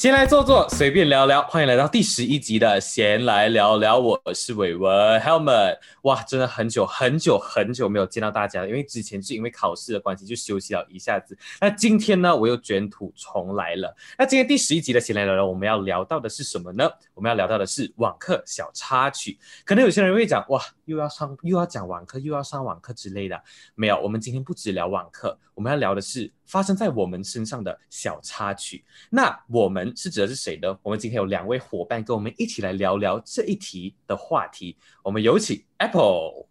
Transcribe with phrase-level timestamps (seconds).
[0.00, 1.42] 先来坐坐，随便聊聊。
[1.42, 5.76] 欢迎来到第十一集的闲来聊聊，我是伟文 Helmet。
[6.04, 11.36] 哇，真的很久很久很久没有见到大家了，因为之前是因为考试的关系就休息了一下子。
[11.60, 13.94] 那今天呢，我又卷土重来了。
[14.16, 16.90] 那今天第十一集的闲来聊聊，我们要聊到的是什么呢？
[17.12, 19.38] 我们要聊到的是网课小插曲。
[19.66, 23.40] 可能有些人会讲，哇，又要上又要讲网课，又要上网课之类的。
[23.76, 28.84] 没有，我们今天不只聊网课，我们要聊的是发生在我们身上的小插曲。
[29.08, 30.76] 那我们是指的是谁呢？
[30.82, 34.76] 我们今天有两位伙伴跟我们一起来聊聊这一题的话题。
[35.04, 36.46] 我们有请 Apple。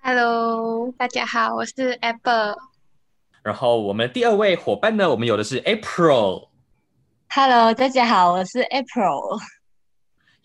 [0.00, 2.54] Hello，大家好，我是 Apple。
[3.42, 6.48] 然后我们第二位伙伴呢，我们有的是 April。
[7.30, 9.57] Hello，大家好，我是 April。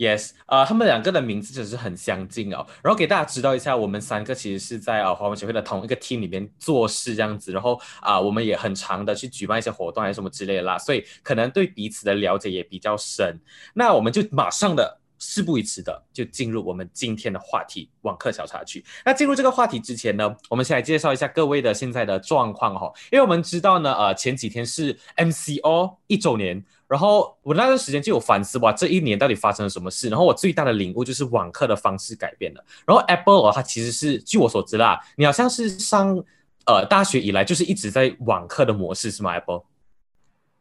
[0.04, 2.66] Yes，呃，他们两个的名字真是很相近哦。
[2.84, 7.54] 然后给大家知道一下，我们三个其实是在啊华文协会的同一个 team 里面做事这样子。
[7.54, 13.40] 然后啊、我们也很常的去举办一些活动还是什么之类的啦，所以可能对彼此的了解也比较深。
[13.74, 15.00] 那我们就马上的。
[15.26, 18.84] 事不宜迟的，就进入我们今天的话题——网课小插曲。
[19.06, 22.94] 那进入这个话题之前呢，我们先来介绍一下各位的现在的状况哈、哦。
[23.10, 26.62] 因为我们知道呢，呃，前几天是 MCO 一周年，
[26.94, 30.10] 然后我那段时间就有反思哇，这一年到底发生了什么事？
[30.10, 32.64] 然后我最大的领悟就是网课的方式改变了。
[32.86, 36.24] 然后 Apple 哦，它其实是据我所知啦，你好像是上
[36.68, 39.64] 呃大学以来就是一直在网课的模式是吗？Apple？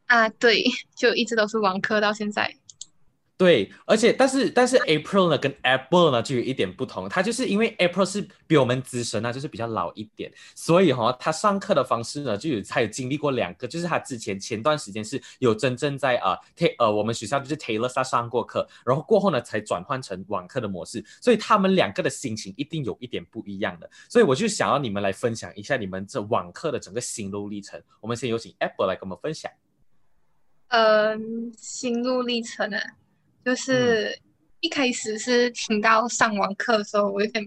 [0.06, 2.56] 啊，对，就一直都是网课到现在。
[3.42, 27.82] 对，而且但是但是 April 呢跟 Apple 呢就有一点不同，它就是因为 April 是比我们资深啊，就是比较老一点，所以哈、哦，他上课的方式呢就有他有经历过两个，就是他之前前段时间是有真正在啊 ta 呃我们学校就是 Taylor 他上过课，然后过后呢才转换成网课的模式，所以他们两个的心情一定有一点不一样的，所以我就想要你们来分享一下你们这网课的整个心路历程。
[28.00, 29.50] 我们先有请 Apple 来跟我们分享。
[30.68, 32.80] 嗯，心路历程啊，
[33.45, 34.19] 就是
[34.61, 37.45] 一开始是听到上网课的时候，我有点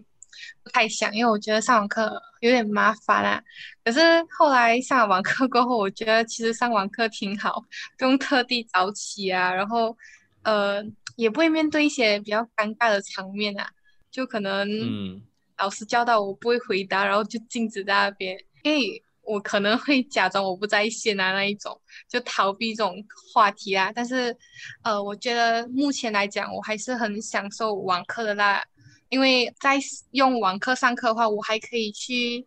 [0.63, 3.41] 不太想，因为我觉得上网课有点麻烦啊。
[3.83, 3.99] 可是
[4.37, 7.63] 后来上了网课过后，我觉得其实上网课挺好，
[7.97, 9.95] 不用特地早起啊，然后
[10.43, 10.83] 呃
[11.15, 13.69] 也不会面对一些比较尴尬的场面啊，
[14.11, 15.21] 就可能嗯
[15.57, 23.03] 老师叫到我不会回答，然后就静止在那边，因为我可能会假装我不在线啊那一种，就逃避这种
[23.33, 23.91] 话题啊。
[23.93, 24.35] 但是，
[24.83, 28.63] 呃，我觉得目前来讲，我还是很享受网课的啦，
[29.09, 29.79] 因为在
[30.11, 32.45] 用网课上课的话，我还可以去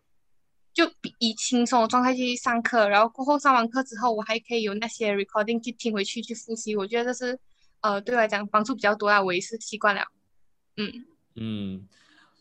[0.73, 0.89] 就
[1.19, 7.39] 以轻松的状态去上课，然后过后上完课之后，我还可以有那些 recording 去听回去去复习，我觉得这是
[7.81, 10.03] 呃对我来讲帮助比较多啊，我也是习惯了，
[10.77, 11.05] 嗯。
[11.35, 11.87] 嗯，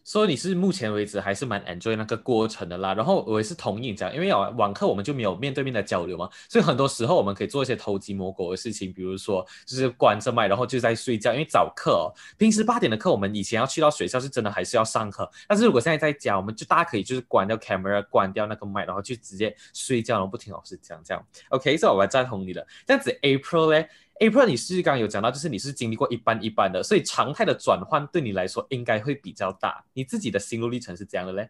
[0.08, 2.94] 所以你是目前为止还是蛮 enjoy 那个过程的啦。
[2.94, 11.34] 然后我也是同意你讲，因为有网课我们就没有面对面的交流嘛，所以很多时候我们可以做一些偷鸡摸狗的事情，比如说就是关着麦，然后就在睡觉。
[11.34, 12.08] 因为早课哦，
[12.38, 21.22] 平时八点的课我们以前要去到学校是真的还是要上课，但是如果现在在家，我们就大家可以就是关掉 camera，关掉那个麦，然后就直接睡觉，然后不听老师讲这样。
[21.50, 22.66] OK，所以我还赞同你的。
[22.86, 23.86] 这样子 April 嘞
[24.20, 29.84] ？April，你是刚刚有讲到，就是你是经历过一般一般的，所以常态的转换对你来说应该会比较大。
[29.92, 31.48] 你自己的心路历程是这样的嘞？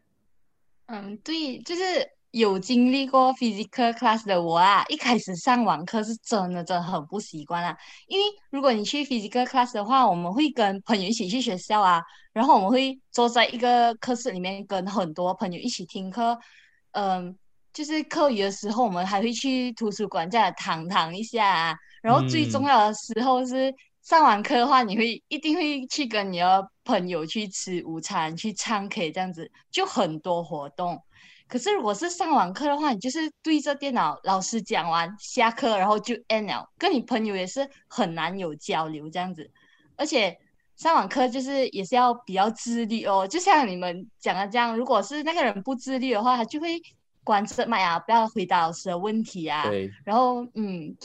[0.87, 1.83] 嗯，对，就是
[2.31, 7.77] 有经历过 physical class 的我啊，一开始上网课是真的真的很不习惯啊。
[8.07, 12.03] 因为如果你去 physical class 的话，我们会跟朋友一起去学校啊，
[12.33, 16.39] 然后我们会坐在一个课室里面，跟很多朋友一起听课。
[16.93, 17.37] 嗯，
[17.73, 21.77] 就是课余的时候，我们还会去图书馆这样躺躺一下啊。
[22.03, 31.03] 然后最重要的时候是上完课的话，你会一定会去跟你的朋友去吃午餐、去唱 K 这样子，就很多活动。
[31.47, 39.51] 可是如果是上网课的话，你就是对着电脑，老师讲完下课，然后就 end 了，跟你朋友也是很难有交流这样子。
[39.97, 40.39] 而且
[40.77, 46.81] 上网课就是也是要比较自律哦，就像你们讲的这样，如果是那个人不自律的话，他就会
[47.25, 49.65] 关着麦啊，不要回答老师的问题啊。
[49.69, 50.97] 对，然后嗯。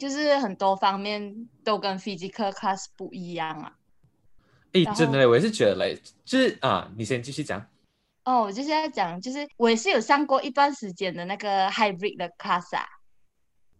[0.00, 3.76] 就是很多方面都跟 physical class 不一样啊。
[4.72, 7.64] 诶，真的嘞，我也是觉得嘞，就是啊，你先继续讲。
[8.24, 12.86] 哦，我就是要讲，就是我也是有上过一段时间的那个 hybrid 的 class 啊。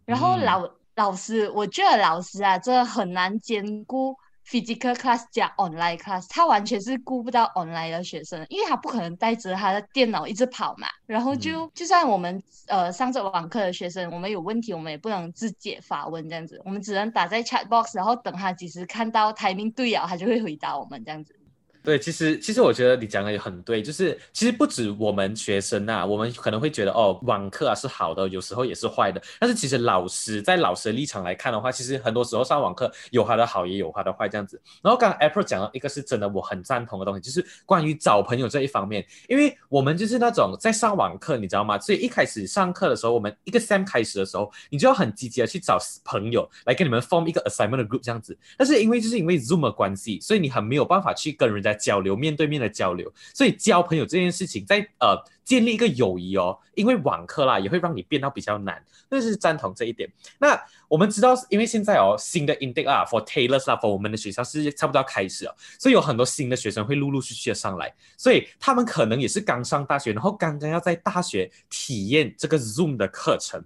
[0.05, 4.15] 然后嗯老、老师，我觉得老师啊，真的很难兼顾
[4.45, 10.87] physical class 加 online class，他完全是顾不到 online 的学生，因为他不可能带着他的电脑一直跑嘛。
[11.05, 21.35] 然后就、就算我们呃上着网课的学生，我们有问题，我们也不能自解发问这样子，我们只能打在 chat box，然后等他几时看到 timing 对了，他就会回答我们这样子。
[21.83, 29.19] 对，其实其实我觉得你讲的也很对，就是其实不止我们学生啊，我们可能会觉得哦，网课啊是好的，有时候也是坏的。
[29.39, 34.61] 但是其实老师在老师的立场来看的话，其实很多时候上网课有它的好，也有它的坏这样子。
[34.83, 41.79] 然后刚刚 April 讲到一个是真的我很赞同的东西，就是关于找朋友这一方面，因为我们就是那种在上网课，你知道吗？
[41.79, 48.37] 所以一开始上课的时候，我们一个 Sam 开始的时候，你就要很积极的去找朋友来跟你们 form 一个 assignment 的 group 这样子。
[48.55, 53.11] 但是因为就是因为 Zoom 的关系，所以你很没有办法去跟人家交流，面对面的交流。
[53.33, 58.83] 所以交朋友这件事情，在呃建立一个友谊哦，因为网课啦，也会让你变到比较难。
[59.09, 60.09] 那是赞同这一点。
[60.39, 60.57] 那
[60.87, 73.61] 我们知道，因为现在哦，新的 intake，for Taylor's 啦，for 我们的学校是差不多要开始了，所以有很多新的学生会陆陆续续的上来，所以他们可能也是刚上大学，然后刚刚要在大学体验这个 Zoom 的课程。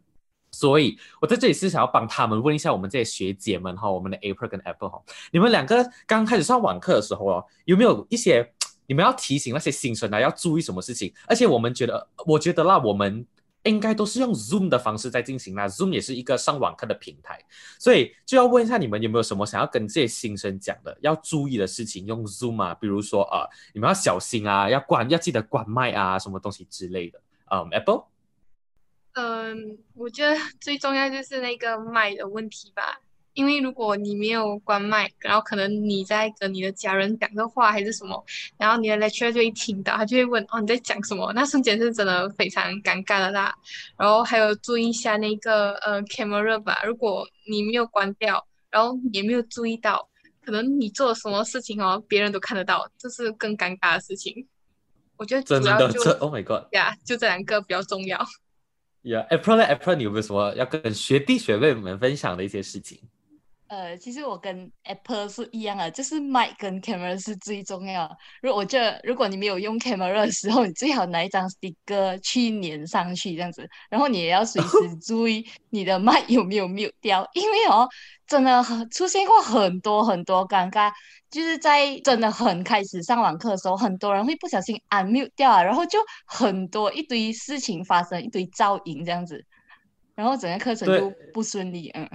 [0.55, 8.53] 所以，我在这里是想要帮他们问一下我们这些学姐们哈，我们的 April 跟 Apple 哈，你们两个刚开始上网课的时候哦，有没有一些
[8.87, 11.13] 你们要提醒那些新生啊要注意什么事情？
[11.27, 13.27] 而且我们觉得，我觉得啦，我们
[13.63, 17.37] 应该都是用 Zoom 的方式在进行啦，Zoom 也是一个上网课的平台，
[17.77, 28.05] 所以就要问一下你们有没有什么想要跟这些新生讲的，要注意的事情，用 Zoom 啊，比如说啊，你们要小心啊，要关，要记得关麦啊，什么东西之类的啊，Apple。
[29.15, 32.99] 嗯，我觉得 最重要就是那个麦的问题吧，
[33.33, 38.21] 因为如果你没有关麦，然后可能你在跟你的家人讲的话还是什么，
[38.57, 43.53] 然后你的 lecturer 就会听到，他就会问哦你在讲什么，那瞬间是真的非常尴尬的啦。
[43.97, 50.09] 然后还有注意一下那个呃 camera 吧，如果你没有关掉，然后也没有注意到，
[50.45, 54.45] 可能你做什么事情哦，别人都看得到，这是更尴尬的事情。
[55.17, 58.19] 我觉得真的，这 Oh my God，呀，就这两个比较重要。
[59.05, 62.97] Yeah，April，April，你有没有什么要跟学弟学妹们分享的一些事情？
[63.67, 68.07] 呃，其实我跟 Apple 是一样的，就是 mic 跟 camera 是最重要。
[68.41, 73.67] 如果我觉得，如果你没有用 camera 的时候，你最好拿一张 sticker 去粘上去，这样子。
[73.89, 77.89] 然后你也要随时注意你的麦有没有 mute 掉，因为哦，
[78.27, 80.91] 真的很出现过很多很多尴尬。
[81.31, 89.43] 就是在真的很开始上网课的时候，很多人会不小心 unmute 掉啊，然后就很多一堆事情发生，一堆噪音这样子，
[90.13, 92.07] 然后整个课程就不顺利，嗯。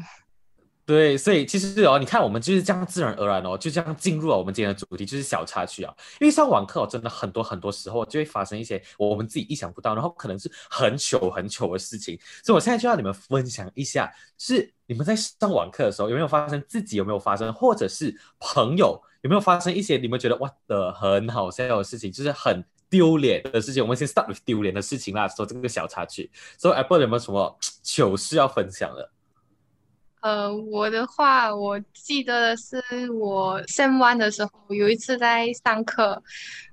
[0.91, 5.95] 对，所以其实哦，你看我们就是这样自然而然哦，就这样进入了我们今天的主题，就是小插曲啊。
[6.21, 12.19] 因为上网课哦，真的很多很多时候就会发生一些我们自己意想不到，然后可能是很糗很糗的事情。
[12.43, 23.81] 所以我现在就要你们分享一下，是你们在上网课的时候有没有发生，自己有没有发生，或者是朋友有没有发生一些你们觉得哇的很好笑的事情，就是很丢脸的事情。
[23.81, 26.29] 我们先 start with 丢脸的事情啦，说这个小插曲。
[26.59, 29.09] 所以 Apple 有没有什么糗事要分享的？
[30.21, 32.79] 呃，我的话，我记得的是
[33.11, 36.23] 我 Sem One 的时候，有一次在上课，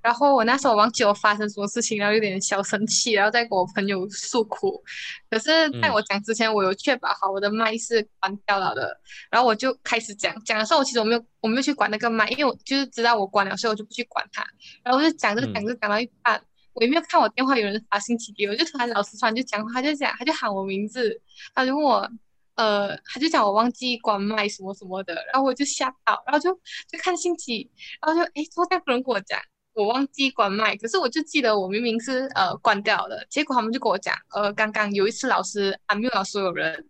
[0.02, 4.84] 然后我那时候忘记我发生什么事情，然后有点小生气，然后再跟我朋友诉苦。
[5.30, 9.00] 可是在我讲之前，我有确保好我的麦是关掉了的，
[9.32, 10.36] 然后我就开始讲。
[10.44, 14.46] 讲的时候，我其实我没有我没有去管那个麦，因为我就是知道我关了，所以我就不去管它。
[14.84, 16.42] 然后我就讲着讲着讲到一半，
[16.74, 21.22] 我也没有看我电话有人发信息给我，就突然老师突然就讲话，他就讲，他就喊我名字，
[21.56, 22.12] 他就问我。
[22.58, 26.52] 呃，他就讲我忘记关麦什么什么的，然后我就吓到，然后就
[26.92, 27.70] 就看信息，
[28.02, 29.40] 然后就哎，昨天不能跟我讲
[29.74, 36.84] 我忘记关麦，可是我就记得我明明是呃关掉了，结果他们就跟我讲，呃，刚刚有一次老师啊没有所有人，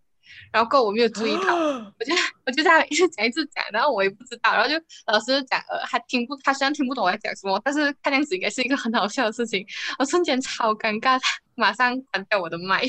[0.50, 2.14] 然后我没有注意到，我就
[2.46, 4.74] 我就在 一直讲一直讲，然后我也不知道，然后就
[5.06, 9.66] 老师讲呃他听不，他虽然听不懂我在讲什么，但是看样子应该是一个很好笑的事情，
[9.98, 11.20] 我瞬间超尴尬，
[11.56, 12.82] 马上关掉我的麦。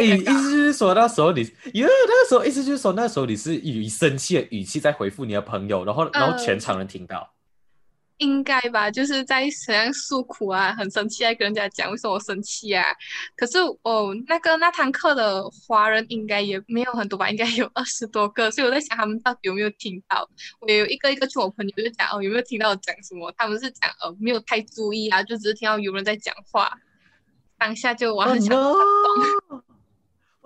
[0.00, 1.40] 意意思就是说，那时候你，
[1.72, 7.32] 因为那个时候意思就是说，那时候你是以生气的语气在回复你的朋友，然后然后全场人听到，
[8.18, 12.84] 应该吧，就是在怎样诉苦啊，很生气在跟人家讲为什么我生气啊。
[13.36, 20.28] 可是哦，那个那堂课的华人应该也没有很多吧，应该有 二十多个，所以我在想他们到底有没有听到。
[20.60, 23.32] 我有一个一个去我朋友就讲哦，有没有听到我讲什么？
[23.36, 26.72] 他们是讲哦，没有太注意啊，就只是听到有人在讲话，
[27.56, 28.78] 当下就我很想发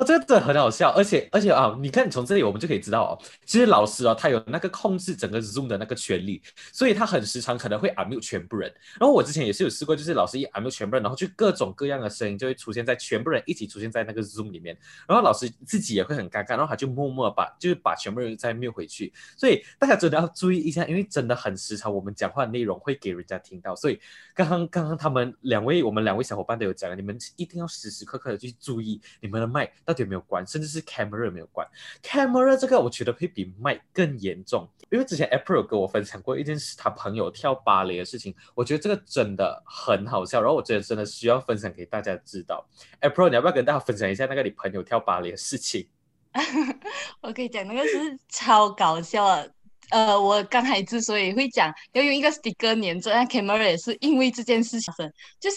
[0.05, 6.43] 这个真的很好笑，而且而且啊，你看从这里我们就可以知道哦，其实老师啊，他有那个控制整个 Zoom 的那个权利，
[6.73, 8.73] 所以他很时常可能会 unmute 全部人。
[8.99, 19.13] 然后我之前也是有试过，就是老师一 unmute 全部人，然后就各种各样的声音就会出现在全部人一起出现在那个 Zoom 里面，然后老师自己也会很尴尬，然后他就默默把就是把全部人再 mute 回去。
[19.37, 23.77] 所以大家真的要注意一下，因为真的很时常我们讲话的内容会给人家听到。
[23.77, 24.01] 所以
[24.35, 29.71] 刚刚刚刚他们两位我们两位小伙伴都有讲，你们一定要时时刻刻的去注意你们的麦。
[29.93, 31.69] 到底有没有关，甚至是 camera 有没有关。
[32.03, 42.67] camera 这个我觉得会比 mic 更严重，因为之前 April 有跟我分享过一件事，他朋友跳芭蕾的事情，我觉得这个真的很好笑，然后我觉得真的需要分享给大家知道。
[43.03, 45.87] April，你要不要跟大家分享一下那个你朋友跳芭蕾的事情？
[47.21, 49.55] 我可以讲那个是超搞笑的。
[49.91, 54.95] 呃，我刚才之所以会讲要用一个 sticker 粘着那 camera，也是因为这件事情，
[55.39, 55.57] 就是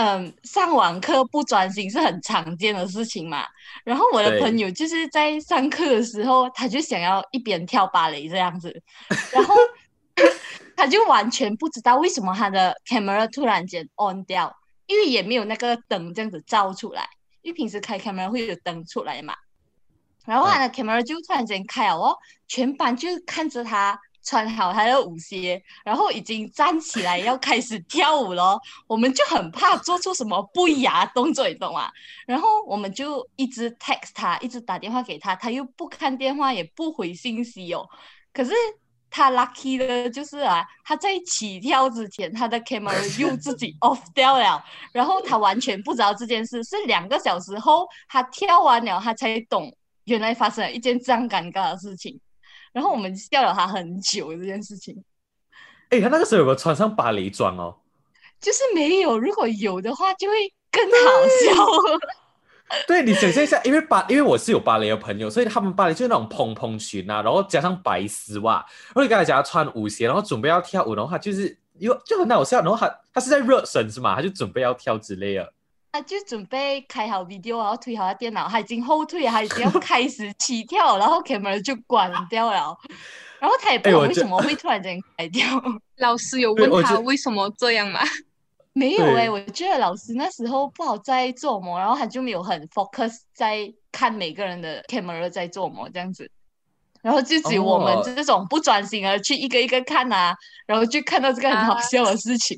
[0.00, 3.46] 嗯，上网课不专心是很常见的事情嘛。
[3.84, 8.82] 然后我的朋友就是在上课的时候，他就想要一边跳芭蕾这样子，
[9.30, 9.54] 然后
[10.74, 17.06] 他就完全不知道为什么他的 camera 突然间 on 掉，因为也没有那个灯这样子照出来，
[17.42, 19.36] 因为平时开 camera 会有灯出来嘛。
[20.24, 22.16] 然后他的 camera 就突然间开了哦，
[22.48, 28.56] 全班就看着他穿好他的舞鞋，然后已经站起来要开始跳舞了。
[28.86, 31.90] 我们就很怕做出什么不雅动作，你懂吗？
[32.26, 37.84] 然后我们就一直 text 他，一直打电话给他，他又不看电话，也不回信息哦。
[38.32, 38.52] 可是
[39.10, 49.74] 他 lucky 的就是啊，他在起跳之前，他的 camera 又自己 off 掉了，然后他完全不知道这件事，是两个小时后他跳完了，他才懂。
[50.04, 52.18] 原来发生了一件这样尴尬的事情，
[52.72, 55.02] 然后我们笑了他很久这件事情。
[55.90, 57.76] 哎，他那个时候有没有穿上芭蕾装哦？
[58.40, 60.34] 就是没有，如果有的话就会
[60.70, 62.06] 更好笑。
[62.86, 72.60] 对你想象一下，因为芭，因为我是有芭蕾的朋友，所以他们芭蕾就是那种蓬蓬裙啊，然后加上白丝袜，然后你刚才讲他穿舞鞋，然后准备要跳舞的话，就是又就很好笑。
[72.60, 74.14] 然后他他是在热身是吗？
[74.14, 75.52] 他就准备要跳之类的。
[75.92, 82.76] 他就准备开好 video，然后推好他电脑，他已经后退，他已经要开始起跳，然后 camera 就关掉了，
[83.40, 85.44] 然后他也不知道为什么会突然间开掉。
[85.98, 88.00] 老师有问他为什么这样吗？
[88.72, 96.30] 没有哎，我觉得老师那时候不好在做模，然后他就没有很 focus 在看每个人的 camera 在做模这样子，
[97.02, 102.56] 然后就只有我们这种不专心而去一个一个看啊，然后就看到这个很好笑的事情。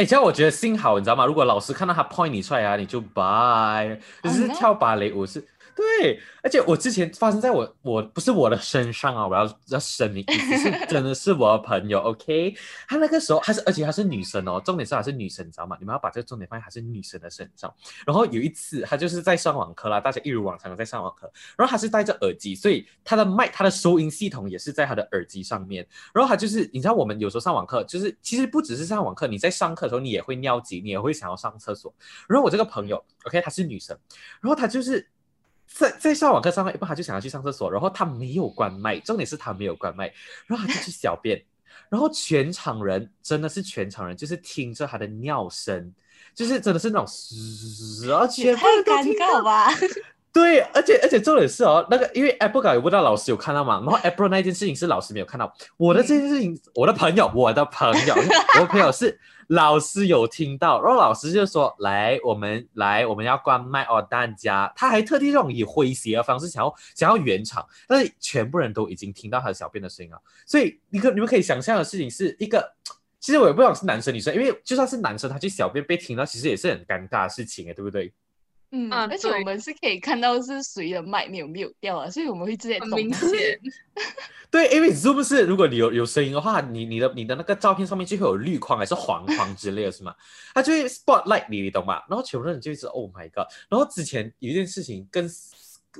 [0.00, 1.26] 哎，这样我觉得幸好，你知道吗？
[1.26, 5.46] 如果老师看到他 point 你出来啊，你就 bye，就是跳芭蕾舞是。
[5.80, 12.54] 对，而且我之前发生在我我不是我的身上啊，我要要声明，是 真的是我的朋友，OK？
[12.86, 15.78] 她那个时候，她是而且她是女生哦，重点是她是女生，你知道吗？
[15.80, 17.72] 你们要把这个重点放在她是女生的身上。
[18.06, 25.86] 然后有一次，她就是在上网课啦，大家一如往常的在上网课，然后她是戴着耳机，所以她的麦、她的收音系统也是在她的耳机上面。
[26.12, 31.94] 然后她就是，你知道我们有时候上网课，就是其实不只是上网课，你在上课的时候你也会尿急，你也会想要上厕所。
[32.28, 33.40] 然后我这个朋友，OK？
[33.40, 33.98] 她是女生，
[34.42, 35.08] 然后她就是。
[35.72, 40.12] 在在上网课上面，一半他就想要去上厕所，然后他没有关麦，重点是他没有关麦，
[40.46, 41.42] 然后他就去小便，
[41.88, 45.94] 然后全场人真的是全场人，就是听着他的尿声，
[46.34, 49.70] 就是真的是那种嘶，而且太尴尬吧。
[50.32, 58.14] 对，而且而且重点是哦，那个因为 Apple 也不知道老师有看到嘛，然后 Apple 那件事情是老师没有看到，我的这件事情，我的朋友，我的朋友，
[58.54, 59.18] 我的朋友是
[59.48, 72.72] 老师有听到，然后老师就说来，我们来，我们要关麦哦，大家，他还特地这种以诙谐的方式想要想要圆场，但是全部人都已经听到他的小便的声音了，所以你可你们可以想象的事情是一个，
[73.18, 78.12] 其实我也不知道是男生女生，因为就算是男生他去小便被听到，其实也是很尴尬的事情哎， 对不对？
[78.72, 83.30] 嗯，而且我们是可以看到是谁的麦没有没有掉啊，所以我们会直接很明显。
[84.50, 90.14] 对，因为是不是如果你有有声音的话，你你的你的那个照片上面就会有绿框还是黄框之类的是吗？
[90.54, 92.02] 它就会 spotlight 你，你懂吗？
[92.08, 93.46] 然后全部人就一直 Oh my God！
[93.68, 95.30] 然后之前有一件事情跟。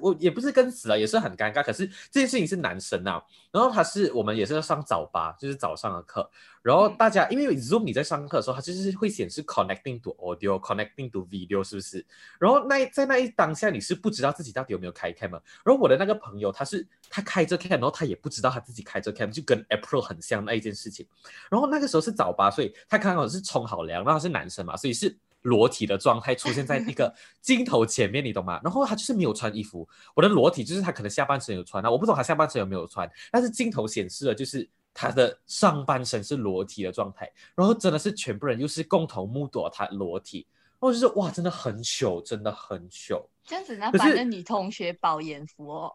[0.00, 1.64] 我也不是跟死了，也是很尴尬。
[1.64, 6.30] 可是这件事情是男生啊，然后他是我们也是要上早八，就是早上的课。
[6.62, 12.04] 然后大家因为 Zoom 你在上课的时候，它就是会显示 connecting to audio，connecting to video，是不是？
[12.38, 15.30] 然后那在那一当下你是不知道自己到底有没有开 cam。
[15.30, 21.06] 然后我的那个朋友他是他开着 cam，然后他也不知道他自己开着 cam，就跟 April 很像那一件事情。
[21.50, 25.18] 然后那个时候是早八，所以他刚好是冲好凉，然后他是男生嘛，所以是。
[25.42, 28.61] 裸体的状态出现在那个 镜头前面，你懂吗？
[28.62, 43.28] 然后他就是没有穿衣服，我的裸体就是他可能下半身有穿啊，我不懂他下半身有没有穿，但是镜头显示了就是他的上半身是裸体的状态，然后真的是全部人又是共同目睹他裸体，然后就是哇，真的很糗，真的很糗。
[43.44, 45.94] 这样子，那反正女同学饱眼福哦。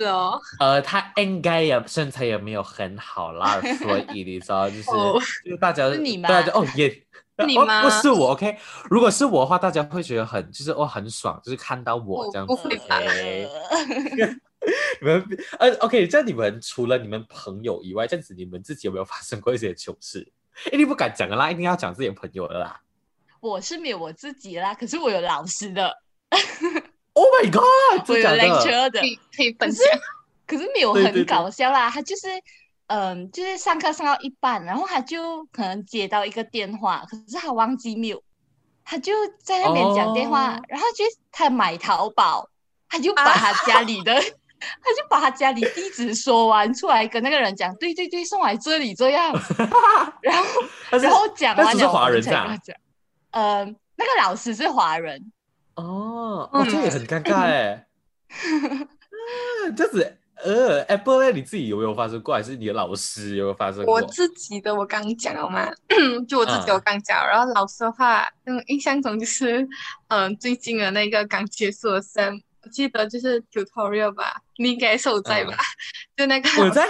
[0.00, 4.84] 是哦， 呃，他应该也身材也没有很好啦，所以你知道，就是
[5.44, 5.90] 就大家
[6.22, 7.02] 大家哦也。
[7.46, 7.80] 你吗？
[7.88, 8.58] 不是我，OK。
[8.90, 12.54] 如果是我的话，大家会觉得很，就是哦，很爽，就是看到我这样子。
[15.00, 15.26] 你们
[15.58, 20.30] 呃，OK，这样你们除了你们朋友以外，这样子你们自己有没有发生过一些糗事？
[20.70, 22.78] 一定不敢讲的啦，一定要讲自己朋友的啦。
[23.40, 25.96] 我是没有我自己啦，可是我有老师的。
[27.20, 28.08] Oh my god！
[28.08, 30.00] 我有真的可，以可以分可是享。
[30.46, 32.28] 可是没有很对对对搞笑啦，他就是。
[32.92, 38.20] 嗯，就是上课上到一半，然后他就可能接到一个电话，可是他忘记 mute，
[38.84, 42.48] 他就在那边讲电话，哦然后就他买淘宝，
[42.88, 44.12] 他就把他家里的，
[44.58, 49.32] 他就把他家里地址说完出来，跟那个人讲，对对对，送来这里这样，
[50.20, 50.44] 然后
[50.98, 52.76] 然后讲完了，我们华人是吧才跟他讲，
[53.30, 55.30] 呃，那个老师是华人，
[55.80, 57.86] 哦，嗯哦，这也很尴尬哎。
[58.30, 61.32] 啊这样子，呃，Apple 呢？
[61.32, 62.34] 你自己有没有发生过？
[62.34, 63.94] 还是你的老师有没有发生过？
[63.94, 65.70] 我自己的我刚讲了嘛，
[66.28, 69.66] 就我自己嗯我刚讲，然后老师的话，嗯，印象中就是，
[70.08, 72.02] 嗯，最近的那个刚结束的
[72.62, 75.54] 我记得就是 tutorial 吧，你应该是有在吧？
[76.16, 76.86] 就那个嗯我在，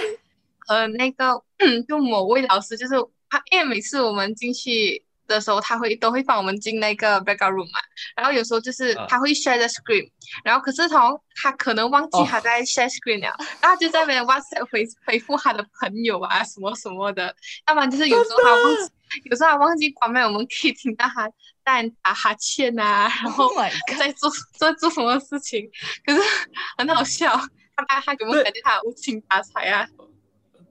[0.69, 1.43] 呃，那个
[1.89, 2.95] 就某位老师，就是
[3.29, 7.81] 他，因为每次我们进去的时候，他会都会放我们进那个 background room 嘛，
[8.17, 9.07] 然后有时候就是啊。
[9.09, 10.09] 他会 share the screen，、
[10.45, 12.27] 然后可是从他可能忘记哦。
[12.29, 17.35] 他在 share screen 了，然后就在那边 WhatsApp 回 回复他的朋友啊什么什么的，
[17.67, 18.93] 要不然就是有时候他忘记，
[19.25, 21.29] 有时候他忘记关麦，我们可以听到他
[21.65, 23.57] 在打哈欠啊，然后 Oh！
[23.99, 25.69] 在做 在做什么事情，
[26.07, 26.21] 可是
[26.79, 27.31] 很好笑，
[27.77, 29.87] 他他他给我们感觉他无精打采啊。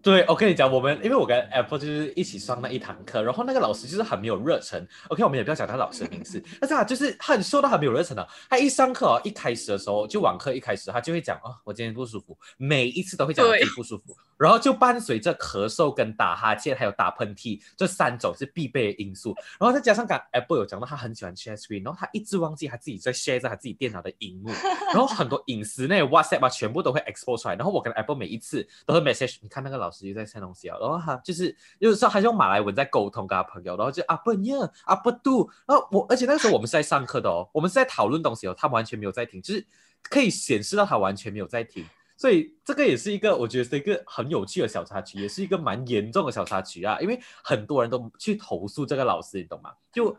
[0.01, 4.87] 对，我跟你讲，我们因为我跟 Apple 就是一起上那一堂课，然后那个老师就是很没有热忱。
[5.09, 8.25] OK，我们也不要讲他老师的名字， 但是他就是他很说到很没有热忱的。
[8.49, 19.35] 他一上课哦，一开始的时候就网课一开始，他就会讲哦，我今天不舒服，每一次都会讲他自己不舒服， 然后就伴随着咳嗽跟打哈欠还有打喷嚏这三种是必备的因素。
[19.59, 24.49] 然后再加上刚 Apple 有讲到他很喜欢 share screen，然后他一直忘记他自己在 share 在他自己电脑的荧幕，
[24.93, 27.55] 然后很多隐私那些 WhatsApp 啊，全部都会 expose 出来。
[27.55, 34.55] 然后我跟 Apple 每一次都会 message，你看那个老老师又在删东西啊，然后他就是有时候他用马来文在沟通跟他朋友，然后就啊不呀
[34.85, 39.65] 啊不度，然后我而且那个时候我们是在上课的哦，我们是在讨论东西哦，他完全没有在听，就是
[40.03, 41.85] 可以显示到他完全没有在听。
[42.15, 46.99] 所以这个也是一个，我觉得是一个很有趣的小插曲，也是一个蛮严重的小插曲啊。
[46.99, 49.71] 因为很多人都去投诉这个老师，你懂吗？
[49.89, 50.13] 就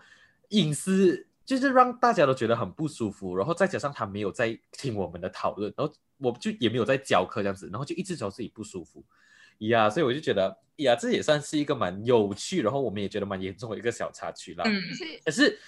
[0.48, 9.04] 隐私就是让大家都觉得很不舒服，然后再加上他没有在听我们的讨论，然后我就也没有在教课这样子，然后就一直找自己不舒服。
[9.60, 14.64] 呀，所以我就觉得呀，这也算是一个蛮有趣，然后我们也觉得蛮严重的一个小插曲啦。
[14.66, 14.80] 嗯，
[15.24, 15.58] 可是，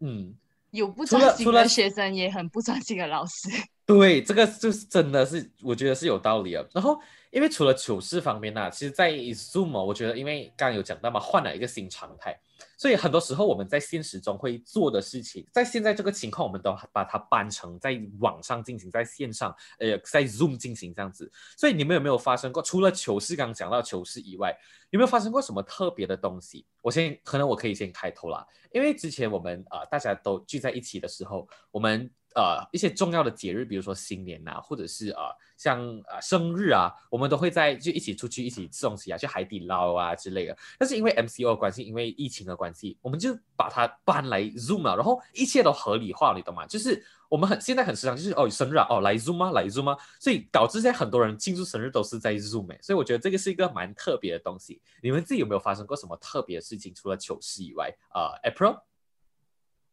[0.00, 0.34] 嗯，
[0.70, 3.48] 有不除了专心除了的学生，也很不专心的老师。
[3.86, 6.64] 对，这个就是真的是，我觉得是有道理啊。
[6.74, 12.38] 然后，因为除了糗事方面呢、其实，在 Zoom 哦我觉得因为刚刚有讲到嘛，换了一个新常态，
[12.76, 21.30] 所以很多时候我们在现实中会做的事情，在现在这个情况，我们都把它搬成在网上进行，在线上，呃，在 Zoom 进行这样子。
[21.56, 22.62] 所以你们有没有发生过？
[22.62, 24.56] 除了糗事，刚刚讲到糗事以外，
[24.90, 26.64] 有没有发生过什么特别的东西？
[26.80, 35.22] 我先，可能我可以先开头啦，因为之前我们啊、大家都聚在一起的时候，我们呃一些重要的节日，比如说新年呐、或者是呃
[35.56, 40.56] 像呃生日啊，我们都会在就一起出去一起吃东西啊，去海底捞啊之类的。
[40.78, 46.64] 但是因为 MCO 的关系，因为疫情的关系，我们就把它搬来 Zoom 了，然后一切都合理化，你懂吗？
[46.66, 54.80] 就是我们很现在很时常就是哦生日啊，哦来 Zoom 啊，来 Zoom 啊，所以导致现在很多人庆祝生日都是在 Zoom 欸所以我觉得这个是一个蛮特别的东西。
[55.02, 56.94] 你们自己有没有发生过什么特别的事情？
[56.94, 58.80] 除了糗事以外，呃，April，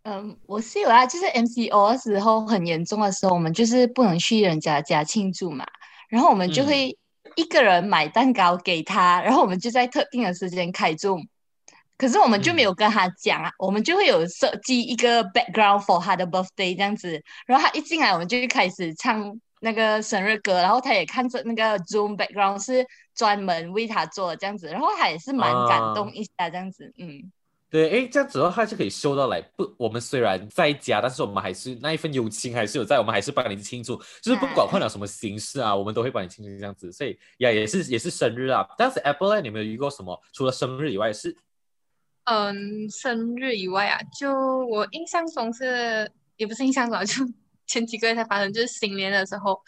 [0.07, 5.65] 嗯，我是有啊，就是 MCO 的时候很严重的时候，我们就是不能去人家家庆祝嘛，
[6.09, 6.67] 然后我们就嗯。
[6.67, 6.97] 会
[7.35, 11.25] 一个人买蛋糕给他，然后我们就在特定的时间开 Zoom，
[11.97, 26.11] 可是我们就没有跟他讲啊，我们就会有设计一个 background for 他的 birthday 这样子，然后他一进来，我们就开始唱那个生日歌，然后他也看着那个 Zoom background 是专门为他做的这样子，然后他也是蛮感动啊。
[26.13, 27.31] 一下这样子，嗯。
[27.75, 38.65] 对，诶，这样子的话就可以收到来不，我们虽然在家，但是我们还是那一份友情还是有在，我们还是帮你庆祝，就是不管换了什么形式啊，我们都会帮你庆祝这样子，所以呀也是也是生日啊。
[38.77, 41.35] 但是 Apple 呢，你有没有遇过什么除了生日以外是？
[42.23, 44.33] 嗯，生日以外啊，就
[44.67, 47.25] 我印象中是，也不是印象中啊，就
[47.67, 49.61] 前几个月才发生，就是新年的时候，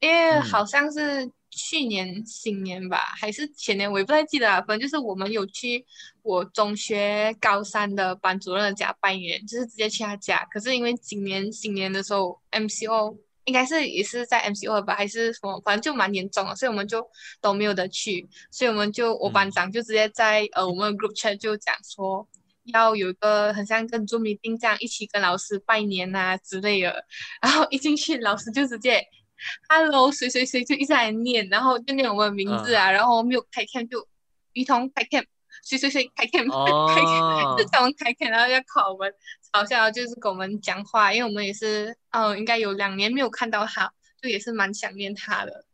[0.00, 4.62] 因为嗯好像是去年新年吧，还是前年，我也不太记得了。
[4.66, 5.84] 反正就是我们有去
[6.22, 10.44] 我中学高三的班主任的家拜年，就是直接去他家。
[10.50, 13.16] 可是因为今年新年的时候，MCO
[13.46, 17.04] 应该是也是在 MCO 吧，还是什么，反正就蛮严重的，所以我们就
[17.40, 18.28] 都没有得去。
[18.50, 22.28] 所以我们就我班嗯长就直接在呃我们的 group chat 就讲说。
[22.74, 27.04] 要有一个很像跟 Zoom meeting 这样一起跟老师拜年啊之类的，
[27.40, 29.00] 然后一进去老师就直接
[29.68, 34.06] Hello 谁谁谁就一直在念，然后就念我们的名字啊，然后没有开 cam 就
[34.52, 35.24] 于彤开 cam，
[35.64, 39.12] 谁谁谁开 cam 哦 开 cam，就叫开 cam，然后要考我们
[39.52, 45.64] 嘲笑，就是跟我们讲话，因为我们也是，嗯，应该有两年没有看到他，就也是蛮想念他的，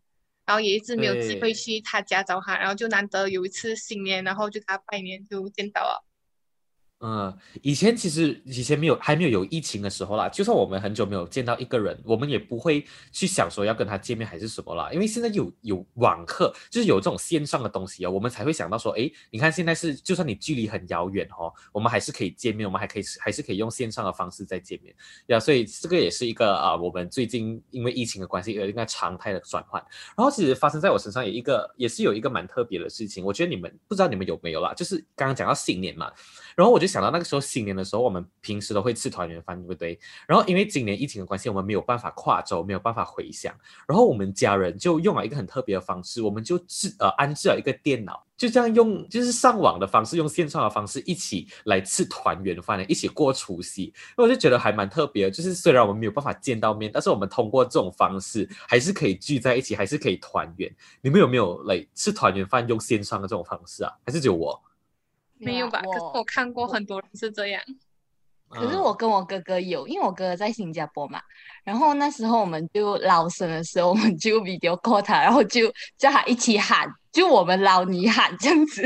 [0.44, 6.04] 然后也一直没有机会去他家找他，然后就难得有一次新年，然后就给他拜年就见到了。
[7.04, 24.94] 嗯，以前其实以前没有还没有有疫情的时候啦，就算我们很久没有见到一个人，我们也不会去想说要跟他见面还是什么啦，因为现在有有网课，就是有这种线上的东西啊，我们才会想到说，诶，你看现在是就算你距离很遥远哦，我们还是可以见面，我们还可以还是可以用线上的方式再见面
[25.26, 29.84] 呀，所以这个也是一个啊，我们最近因为疫情的关系，有一个常态的转换。
[30.16, 36.08] 然后其实发生在我身上有一个也是有一个蛮特别的事情，我觉得你们不知道你们有没有啦，就是刚刚讲到新年嘛，
[36.54, 39.98] 然后我就想到那个时候新年的时候，我们平时都会吃团圆饭，对不对？
[40.26, 43.52] 然后因为今年疫情的关系，我们没有办法跨州，没有办法回乡，
[43.88, 53.92] 然后我们家人就用了一个很特别的方式，我们就置呃安置了一个电脑，就这样用就是上网的方式，用线上的方式一起来吃团圆饭，一起过除夕。
[54.16, 60.70] 那我就觉得还蛮特别的，就是虽然我们没有办法见到面，但是我们通过这种方式还是可以聚在一起，还是可以团圆。
[61.00, 63.92] 你们有没有来吃团圆饭用线上的这种方式啊？
[64.04, 64.60] 还是只有我？
[65.42, 65.80] 没有吧？
[65.80, 67.62] 可是我我看过很多人是这样。
[68.48, 71.22] 可是嗯我跟我哥哥有，因为我哥哥在新加坡嘛，
[71.64, 78.82] 然后那时候我们就捞生的时候，我们就 video call 他，然后就叫他一起喊，就我们捞你喊这样子，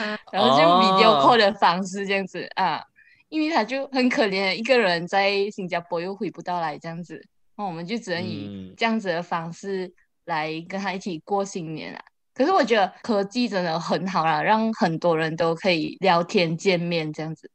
[0.00, 2.82] 嗯然后就 video 哦 call 的方式这样子啊，
[3.28, 7.24] 因为他就很可怜，一个人在新加坡又回不到来这样子，
[7.56, 12.02] 那我们就只能以嗯这样子的方式来跟他一起过新年啊。
[12.38, 17.50] 可是我觉得科技真的很好啦，让很多人都可以聊天见面这样子。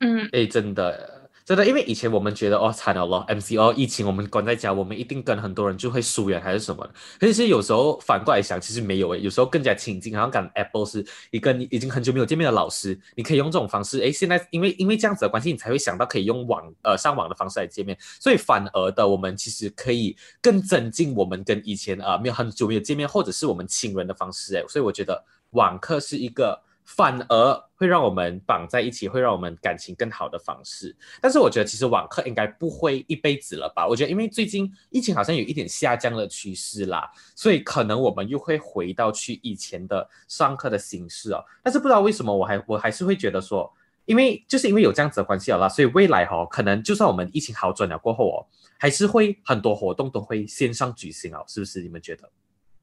[0.00, 1.15] 嗯，哎，真的。
[1.46, 6.92] 真的，因为以前我们觉得哦惨了咯，MCO 疫情我们关在家，我们一定跟很多人就会疏远还是什么的。
[7.20, 10.12] 可是有时候反过来想，其实没有诶，有时候更加亲近。
[10.12, 14.00] 好像感 Apple 是一个你已经很久没有见面的老师，你可以用这种方式。
[14.00, 17.96] 诶，现在因为因为这样子的关系，你才会想到可以用网呃上网的方式来见面。
[18.18, 24.56] 所以反而的，我们其实可以更增进我们跟以前啊、呃、没有很久没有见面，或者是我们亲人的方式。
[24.56, 26.65] 诶，所以我觉得网课是一个。
[26.86, 30.96] 反而会让我们绑在一起，会让我们感情更好的方式。
[31.20, 33.86] 但是我觉得其实网课应该不会一辈子了吧？
[33.86, 41.44] 我觉得因为最近疫情好像有一点下降的趋势啦，所以可能我们又会回到去以前的上课的形式哦。
[41.62, 43.70] 但是不知道为什么我还我还是会觉得说，
[44.04, 48.46] 因为就是因为有这样子的关系了啦，所以未来哈、哦，可能就算我们疫情好转了过后哦，
[48.78, 51.82] 还是会很多活动都会线上举行哦，是不是？
[51.82, 52.30] 你们觉得？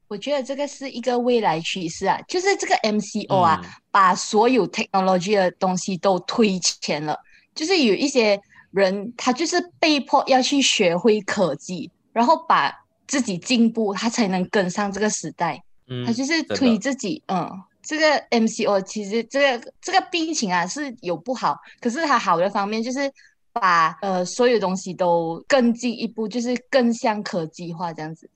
[0.07, 7.17] 我觉得这个是一个未来趋势啊，就是这个 MCO 啊，嗯把所有 technology 的东西都推前了。
[7.55, 8.39] 就是有一些
[8.71, 12.73] 人，他就是被迫要去学会科技，然后把
[13.07, 15.63] 自己进步，他才能跟上这个时代。
[15.87, 17.47] 嗯，他就是推自己，嗯，
[17.81, 23.11] 这个 MCO 其实这个这个病情啊是有不好，可是它好的方面就是
[23.51, 28.29] 把呃所有东西都更进一步，就是更像科技化这样子。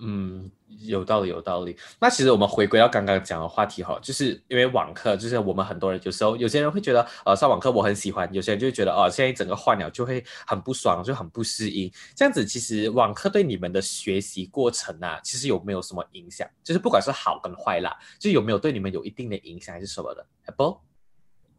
[0.00, 0.50] 嗯，
[0.80, 1.76] 有道理，有道理。
[2.00, 11.90] 那其实我们回归到刚刚讲的话题哈，就是因为网课，就是我们很多人有时候有些人会觉得，呃，上网课我很喜欢，有些人就觉得，哦，现在整个换了就会很不爽，就很不适应。
[12.14, 16.48] 这样子，其实网课对你们的学习过程啊，其实有没有什么影响？
[16.62, 20.85] 就是不管是好跟坏啦，就有没有对你们有一定的影响还是什么的？Apple？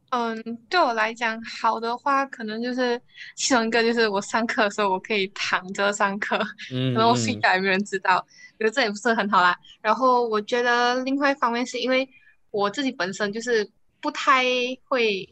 [0.10, 3.00] 嗯，对我来讲，好的话可能就是
[3.36, 6.38] 其中一个，就是我上课的时候我可以躺着上课，
[6.72, 8.26] 嗯，可能我睡嗯觉也没人知道，
[8.58, 9.58] 觉得这也不是很好啦。
[9.82, 12.08] 然后我觉得另外一方面是因为
[12.52, 14.46] 我自己本身就是不太
[14.86, 15.28] 会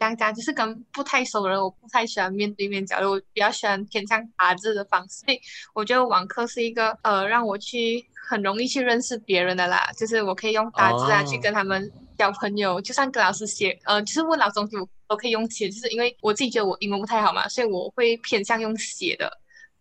[0.00, 5.24] 讲讲，就是跟不太熟的人，我不太喜欢面对面交流，我比较喜欢偏向打字的方式。
[5.24, 5.40] 所以
[5.72, 19.30] 我觉得网课是一个呃让我去很容易去认识别人的啦，就是我可以用打字啊、去哦跟他们交朋友，就算跟老师写，呃，就是问老师东西我都可以用写，就是因为我自己觉得我英文不太好嘛，所以我会偏向用写的。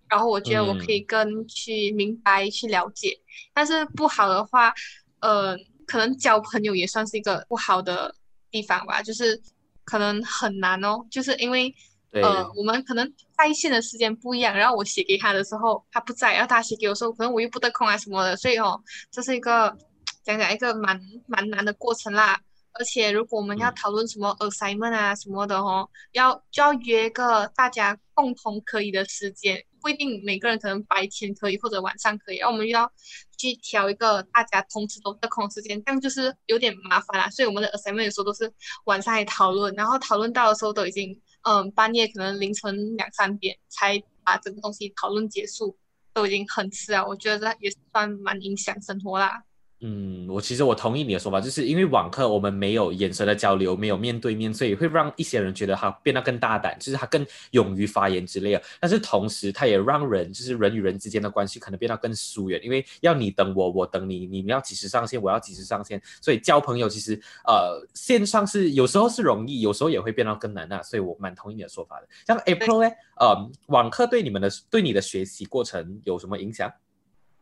[0.07, 3.17] 然后我觉得我可以更去明白、去了解，
[3.55, 4.71] 但是不好的话，
[5.19, 8.13] 呃，可能交朋友也算是一个不好的
[8.51, 9.41] 地方吧，就是
[9.83, 11.73] 可能很难哦，就是因为，
[12.11, 19.75] 呃，我们可能在线的时间不一样，然后我写给他的时候他不在，然后他写给我的时候，可能我又不得空啊什么的，所以哦，这是一个
[20.25, 22.41] 讲讲一个蛮蛮难的过程啦。
[22.77, 32.91] 而且如果我们要嗯讨论什么 assignment 啊什么的哦，要就要约个大家共同可以的时间，不一定每个人可能白天可以或者晚上可以，然后我们又要
[33.37, 37.29] 去挑一个大家同时都得空的时间，这样就是有点麻烦啦。
[37.29, 38.51] 所以我们的 assignment 有时候都是
[38.83, 45.77] 晚上来讨论，然后讨论到的时候都已经嗯半夜可能凌晨两三点才把整个东西讨论结束，
[46.13, 47.05] 都已经很迟啊。
[47.07, 49.41] 我觉得这也算蛮影响生活啦。
[49.87, 58.61] 嗯，我其实我同意你的说法，就是因为网课我们没有眼神的交流，没有面对面，所以会让一些人觉得他变得更大胆，就是他更勇于发言之类的。
[58.79, 67.13] 但是同时，他也让人就是人与人之间的关系可能变得更疏远，因为要你等我，我等你，你们要几时上线，我要几时上线，所以交朋友其实
[67.45, 70.81] 呃线上是有时候是容易，有时候也会变得更难啊。
[70.81, 72.07] 所以我蛮同意你的说法的。
[72.25, 76.71] 像 April 呢，呃，网课对你们的对你的学习过程有什么影响？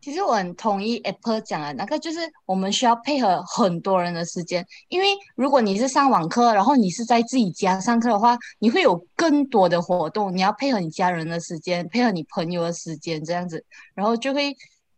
[0.03, 13.63] 其实我很同意 Apple 讲的那个，就是我们需要配合很多人的时间，因为如果你是上网课，然后你是在自己家上课的话，你会有更多的活动，你要配合你家人的时间，配合你朋友的时间，这样子，
[13.95, 14.53] 然后就会，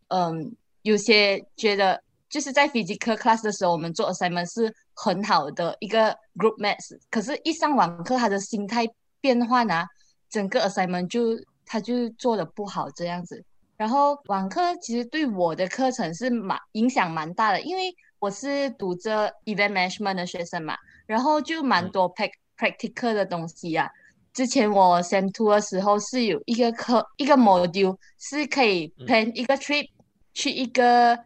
[0.08, 8.84] 嗯，有些觉得就是在 physical class 的时候，我们做 assignment 是很好的一个 group math，可是一上网课，他的心态
[9.20, 9.84] 变化呢，
[10.28, 13.44] 整个 assignment 就他就做的不好，这样子。
[13.76, 20.74] 然后网课其实对我的课程是蛮影响蛮大的，因为我是读着 event management 的学生嘛，
[21.06, 22.12] 然后就蛮多
[22.56, 23.86] practical 的东西啊。
[24.32, 29.88] 之前我 sem two 的时候是有一个课一个 module 是可以 plan 一个 trip
[30.32, 31.18] 去一个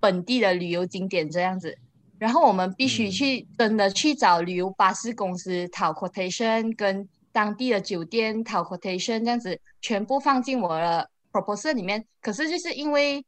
[0.00, 1.76] 本地的旅游景点这样子，
[2.18, 11.08] 然后我们必须去真的去找旅游巴士公司讨 quotation，跟当地的酒店讨 quotation，这样子全部放进我的。
[11.32, 13.24] Proposal 里面，可是就是因为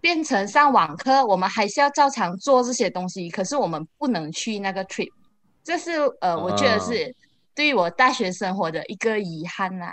[0.00, 5.10] 变成上网课，我们还是要照常做这些东西，可是我们不能去那个 trip，
[5.64, 7.14] 这是呃，我觉得是
[7.54, 9.92] 对于我大学生活的一个遗憾呐。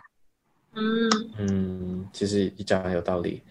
[0.77, 3.41] 嗯嗯，其实你讲很有道理。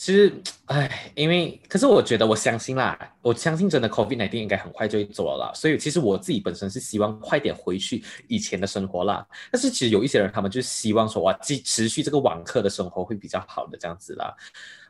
[0.00, 0.32] 其实，
[0.64, 5.52] 唉，因为可是我觉得，我相信啦，我相信真的 COVID nineteen 应该很快就会走了。
[5.54, 9.22] 所以其实我自己本身是希望快点回去以前的生活啦。
[9.52, 14.34] 但是其实有一些人，他们就希望说，哇，继持续这个网课的生活会比较好的这样子啦。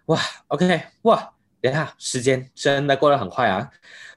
[0.06, 1.28] 哇，OK，哇，
[1.60, 3.68] 等下时间真的过得很快啊！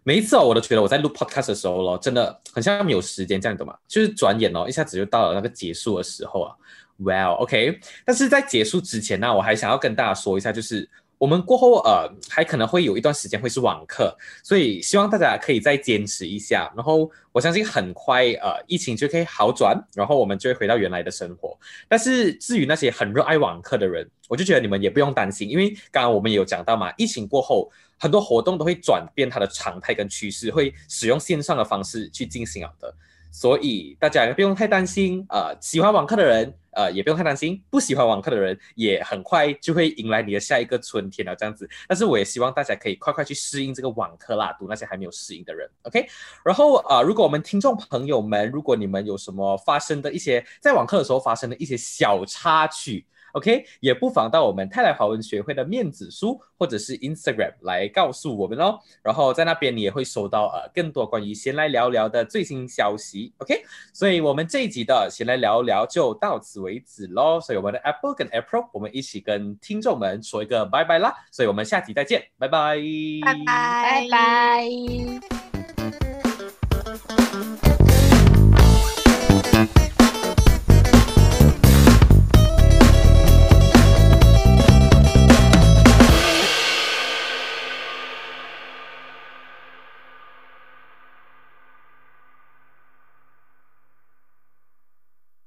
[0.04, 3.76] 每一次哦，我都觉得我在录 podcast 的时候咯，真的很像没有时间这样，懂吗？
[3.88, 6.56] 就是转眼哦，一下子就到了那个结束的时候啊。
[7.00, 16.72] Well，OK，但是在结束之前呢，我还想要跟大家说一下，就是我们过后呃，还可能会有一段时间会是网课，所以希望大家可以再坚持一下。
[16.76, 21.58] 然后我相信很快呃，疫情就可以好转，然后我们就会回到原来的生活。
[21.88, 32.94] 但是至于那些很热爱网课的人，我就觉得你们也不用担心，因为刚刚我们也有讲到嘛，疫情过后很多活动都会转变它的常态跟趋势，会使用线上的方式去进行好的。
[33.34, 41.67] 所以大家也不用太担心，啊，喜欢网课的人，呃，也不用太担心；不喜欢网课的人，也很快就会迎来你的下一个春天了，这样子。
[41.88, 46.08] 但是我也希望大家可以快快去适应这个网课啦，读那些还没有适应的人，OK。
[46.46, 53.04] 然后啊，如果我们听众朋友们，如果你们有什么发生的一些在网课的时候发生的一些小插曲。
[53.34, 58.80] OK，也不妨到我们泰来华文学会的面子书或者是 Instagram 来告诉我们哦。
[59.02, 63.34] 然后在那边你也会收到呃更多关于闲来聊聊的最新消息。
[63.39, 67.39] OK，所以我们这一集的闲来聊聊就到此为止喽。
[67.39, 71.13] 所以我们的 Apple 跟 April，我们一起跟听众们说一个拜拜啦。
[71.32, 72.78] 所以我们下集再见，拜拜，
[73.24, 75.53] 拜拜，拜拜。